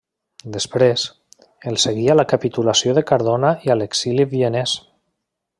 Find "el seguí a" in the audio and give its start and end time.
1.73-2.17